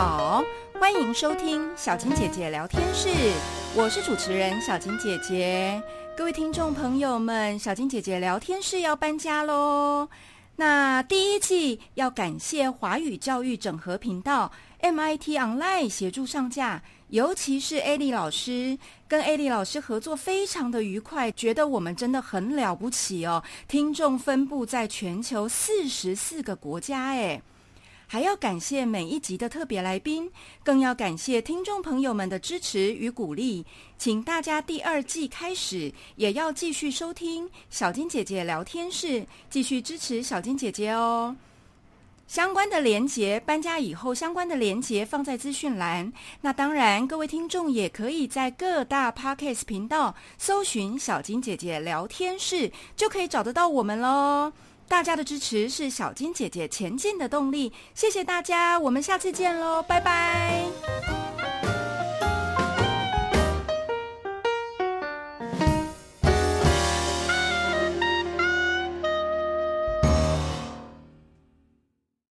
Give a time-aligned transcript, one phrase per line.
[0.00, 0.42] 好，
[0.80, 3.10] 欢迎收听小金姐姐聊天室，
[3.76, 5.78] 我是主持人小金姐姐。
[6.16, 10.08] 各位听众朋友们，小金姐姐聊天室要搬家喽。
[10.56, 14.50] 那第一季要感谢华语教育整合频道
[14.80, 23.44] MIT Online 协助上架，尤其是艾莉老师，跟艾莉老师合作非常的愉快，觉得我们真的很了不起哦。
[23.68, 27.42] 听众分布在全球四十四个国家，哎。
[28.12, 30.28] 还要感谢每一集的特别来宾，
[30.64, 33.64] 更要感谢听众朋友们的支持与鼓励。
[33.98, 41.36] 请大家第二季开始也要继续收听小金姐姐聊天室，继续支持小金姐姐哦。
[42.26, 46.12] 相关的连结，搬家以后相关的连结放在资讯栏。
[46.40, 54.52] 那当然，各位听众也可以在各大 Podcast 频道搜寻小金姐姐聊天室，就可以找得到我们喽。
[54.90, 61.19] 大家的支持是小金姐姐前进的动力谢谢大家我们下次见喽拜拜。